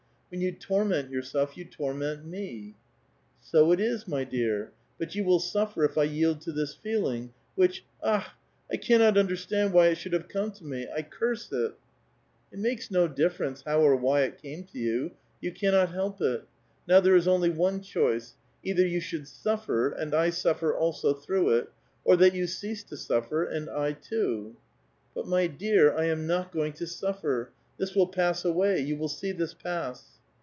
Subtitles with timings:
[0.31, 2.75] When you torment yourself, you torment me.""
[3.53, 6.73] 80 it is, my dear ;^ but you will suffer if I yield to this
[6.73, 8.29] feeling, which— akh!
[8.71, 11.69] I cannot understand why it should have come to me; I curse it!"> Mo'i mllui,
[11.69, 12.53] * Mai drUg, A VITAL QUESTION.
[12.53, 15.11] 268 '* It makes no difference how or why it came to you;
[15.41, 16.47] you cannot help it.
[16.87, 21.57] Now there is only one choice: either you should suffer, and I suffer also through
[21.57, 21.69] it,
[22.05, 24.55] or that you cease sutfer, and I too."
[25.13, 29.09] ^^But, my dear,^ I am not going to suffer; this will pass '^^^y» you will
[29.09, 30.05] see this pass."